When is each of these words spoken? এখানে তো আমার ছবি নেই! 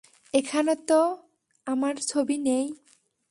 এখানে 0.33 0.73
তো 0.89 0.99
আমার 1.67 1.93
ছবি 2.07 2.37
নেই! 2.39 2.65